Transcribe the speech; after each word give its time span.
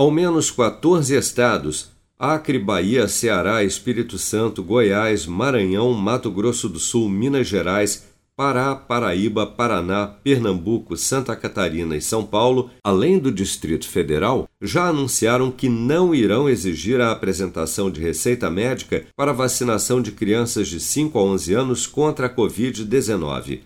Ao 0.00 0.10
menos 0.10 0.50
14 0.50 1.14
estados 1.14 1.90
Acre, 2.18 2.58
Bahia, 2.58 3.06
Ceará, 3.06 3.62
Espírito 3.62 4.16
Santo, 4.16 4.62
Goiás, 4.62 5.26
Maranhão, 5.26 5.92
Mato 5.92 6.30
Grosso 6.30 6.70
do 6.70 6.78
Sul, 6.78 7.06
Minas 7.10 7.46
Gerais, 7.46 8.06
Pará, 8.34 8.74
Paraíba, 8.74 9.46
Paraná, 9.46 10.06
Pernambuco, 10.06 10.96
Santa 10.96 11.36
Catarina 11.36 11.94
e 11.94 12.00
São 12.00 12.24
Paulo, 12.24 12.70
além 12.82 13.18
do 13.18 13.30
Distrito 13.30 13.86
Federal, 13.86 14.48
já 14.58 14.88
anunciaram 14.88 15.50
que 15.50 15.68
não 15.68 16.14
irão 16.14 16.48
exigir 16.48 16.98
a 16.98 17.12
apresentação 17.12 17.90
de 17.90 18.00
receita 18.00 18.48
médica 18.50 19.04
para 19.14 19.34
vacinação 19.34 20.00
de 20.00 20.12
crianças 20.12 20.68
de 20.68 20.80
5 20.80 21.18
a 21.18 21.22
11 21.22 21.52
anos 21.52 21.86
contra 21.86 22.26
a 22.26 22.34
Covid-19. 22.34 23.60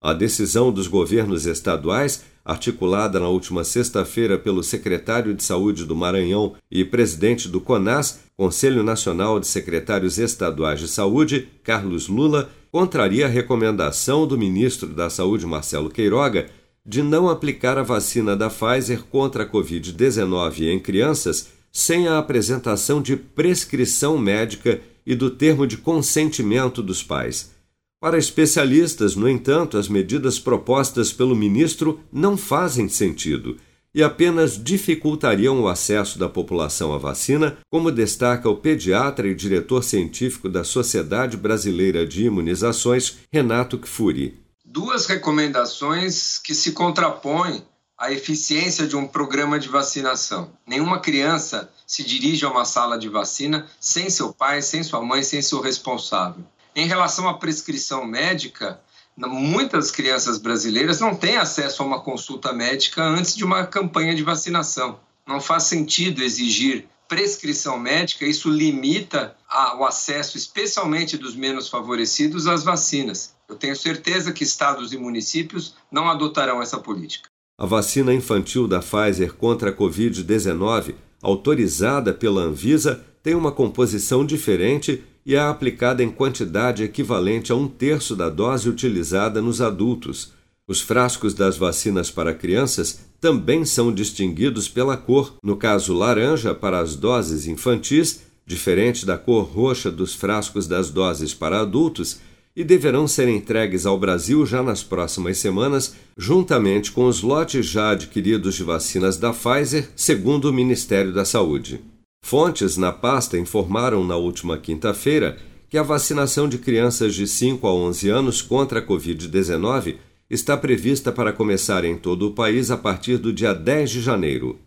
A 0.00 0.12
decisão 0.12 0.70
dos 0.72 0.86
governos 0.86 1.44
estaduais, 1.44 2.24
articulada 2.44 3.18
na 3.18 3.28
última 3.28 3.64
sexta-feira 3.64 4.38
pelo 4.38 4.62
secretário 4.62 5.34
de 5.34 5.42
Saúde 5.42 5.84
do 5.84 5.96
Maranhão 5.96 6.54
e 6.70 6.84
presidente 6.84 7.48
do 7.48 7.60
CONAS, 7.60 8.20
Conselho 8.36 8.84
Nacional 8.84 9.40
de 9.40 9.48
Secretários 9.48 10.16
Estaduais 10.16 10.78
de 10.78 10.86
Saúde, 10.86 11.48
Carlos 11.64 12.06
Lula, 12.06 12.48
contraria 12.70 13.26
a 13.26 13.28
recomendação 13.28 14.24
do 14.24 14.38
ministro 14.38 14.88
da 14.88 15.10
Saúde, 15.10 15.44
Marcelo 15.44 15.90
Queiroga, 15.90 16.48
de 16.86 17.02
não 17.02 17.28
aplicar 17.28 17.76
a 17.76 17.82
vacina 17.82 18.36
da 18.36 18.48
Pfizer 18.48 19.02
contra 19.02 19.42
a 19.42 19.50
Covid-19 19.50 20.68
em 20.68 20.78
crianças 20.78 21.48
sem 21.72 22.06
a 22.06 22.18
apresentação 22.18 23.02
de 23.02 23.16
prescrição 23.16 24.16
médica 24.16 24.80
e 25.04 25.16
do 25.16 25.28
termo 25.28 25.66
de 25.66 25.76
consentimento 25.76 26.82
dos 26.82 27.02
pais. 27.02 27.57
Para 28.00 28.16
especialistas, 28.16 29.16
no 29.16 29.28
entanto, 29.28 29.76
as 29.76 29.88
medidas 29.88 30.38
propostas 30.38 31.12
pelo 31.12 31.34
ministro 31.34 32.00
não 32.12 32.36
fazem 32.36 32.88
sentido 32.88 33.56
e 33.92 34.04
apenas 34.04 34.62
dificultariam 34.62 35.60
o 35.60 35.66
acesso 35.66 36.16
da 36.16 36.28
população 36.28 36.92
à 36.94 36.98
vacina, 36.98 37.58
como 37.68 37.90
destaca 37.90 38.48
o 38.48 38.56
pediatra 38.56 39.26
e 39.26 39.34
diretor 39.34 39.82
científico 39.82 40.48
da 40.48 40.62
Sociedade 40.62 41.36
Brasileira 41.36 42.06
de 42.06 42.26
Imunizações, 42.26 43.18
Renato 43.32 43.76
Kfouri. 43.78 44.38
Duas 44.64 45.06
recomendações 45.06 46.38
que 46.38 46.54
se 46.54 46.70
contrapõem 46.70 47.64
à 47.98 48.12
eficiência 48.12 48.86
de 48.86 48.94
um 48.94 49.08
programa 49.08 49.58
de 49.58 49.68
vacinação. 49.68 50.52
Nenhuma 50.64 51.00
criança 51.00 51.68
se 51.84 52.04
dirige 52.04 52.44
a 52.44 52.50
uma 52.50 52.64
sala 52.64 52.96
de 52.96 53.08
vacina 53.08 53.66
sem 53.80 54.08
seu 54.08 54.32
pai, 54.32 54.62
sem 54.62 54.84
sua 54.84 55.02
mãe, 55.02 55.24
sem 55.24 55.42
seu 55.42 55.60
responsável. 55.60 56.44
Em 56.78 56.86
relação 56.86 57.28
à 57.28 57.34
prescrição 57.34 58.06
médica, 58.06 58.80
muitas 59.16 59.90
crianças 59.90 60.38
brasileiras 60.38 61.00
não 61.00 61.12
têm 61.12 61.36
acesso 61.36 61.82
a 61.82 61.86
uma 61.86 62.00
consulta 62.00 62.52
médica 62.52 63.02
antes 63.02 63.34
de 63.34 63.44
uma 63.44 63.66
campanha 63.66 64.14
de 64.14 64.22
vacinação. 64.22 65.00
Não 65.26 65.40
faz 65.40 65.64
sentido 65.64 66.22
exigir 66.22 66.86
prescrição 67.08 67.80
médica, 67.80 68.24
isso 68.24 68.48
limita 68.48 69.36
o 69.76 69.84
acesso, 69.84 70.36
especialmente 70.36 71.18
dos 71.18 71.34
menos 71.34 71.68
favorecidos, 71.68 72.46
às 72.46 72.62
vacinas. 72.62 73.34
Eu 73.48 73.56
tenho 73.56 73.74
certeza 73.74 74.30
que 74.30 74.44
estados 74.44 74.92
e 74.92 74.96
municípios 74.96 75.74
não 75.90 76.08
adotarão 76.08 76.62
essa 76.62 76.78
política. 76.78 77.28
A 77.58 77.66
vacina 77.66 78.14
infantil 78.14 78.68
da 78.68 78.78
Pfizer 78.78 79.34
contra 79.34 79.70
a 79.70 79.76
Covid-19, 79.76 80.94
autorizada 81.20 82.14
pela 82.14 82.42
Anvisa, 82.42 83.04
tem 83.20 83.34
uma 83.34 83.50
composição 83.50 84.24
diferente 84.24 85.02
e 85.28 85.34
é 85.34 85.40
aplicada 85.40 86.02
em 86.02 86.08
quantidade 86.10 86.82
equivalente 86.82 87.52
a 87.52 87.54
um 87.54 87.68
terço 87.68 88.16
da 88.16 88.30
dose 88.30 88.66
utilizada 88.66 89.42
nos 89.42 89.60
adultos. 89.60 90.32
Os 90.66 90.80
frascos 90.80 91.34
das 91.34 91.58
vacinas 91.58 92.10
para 92.10 92.32
crianças 92.32 93.00
também 93.20 93.62
são 93.66 93.92
distinguidos 93.92 94.70
pela 94.70 94.96
cor, 94.96 95.34
no 95.42 95.54
caso 95.54 95.92
laranja 95.92 96.54
para 96.54 96.80
as 96.80 96.96
doses 96.96 97.46
infantis, 97.46 98.22
diferente 98.46 99.04
da 99.04 99.18
cor 99.18 99.44
roxa 99.44 99.90
dos 99.90 100.14
frascos 100.14 100.66
das 100.66 100.88
doses 100.88 101.34
para 101.34 101.60
adultos, 101.60 102.20
e 102.56 102.64
deverão 102.64 103.06
ser 103.06 103.28
entregues 103.28 103.84
ao 103.84 103.98
Brasil 103.98 104.46
já 104.46 104.62
nas 104.62 104.82
próximas 104.82 105.36
semanas, 105.36 105.94
juntamente 106.16 106.90
com 106.90 107.04
os 107.04 107.20
lotes 107.20 107.66
já 107.66 107.90
adquiridos 107.90 108.54
de 108.54 108.64
vacinas 108.64 109.18
da 109.18 109.34
Pfizer, 109.34 109.90
segundo 109.94 110.46
o 110.46 110.54
Ministério 110.54 111.12
da 111.12 111.26
Saúde. 111.26 111.82
Fontes 112.28 112.76
na 112.76 112.92
pasta 112.92 113.38
informaram 113.38 114.04
na 114.04 114.14
última 114.14 114.58
quinta-feira 114.58 115.38
que 115.70 115.78
a 115.78 115.82
vacinação 115.82 116.46
de 116.46 116.58
crianças 116.58 117.14
de 117.14 117.26
5 117.26 117.66
a 117.66 117.72
11 117.72 118.10
anos 118.10 118.42
contra 118.42 118.80
a 118.80 118.86
Covid-19 118.86 119.96
está 120.28 120.54
prevista 120.54 121.10
para 121.10 121.32
começar 121.32 121.86
em 121.86 121.96
todo 121.96 122.28
o 122.28 122.34
país 122.34 122.70
a 122.70 122.76
partir 122.76 123.16
do 123.16 123.32
dia 123.32 123.54
10 123.54 123.90
de 123.90 124.02
janeiro. 124.02 124.58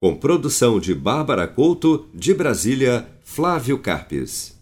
Com 0.00 0.16
produção 0.16 0.80
de 0.80 0.94
Bárbara 0.94 1.46
Couto, 1.46 2.08
de 2.14 2.32
Brasília, 2.32 3.06
Flávio 3.22 3.78
Carpes. 3.78 4.57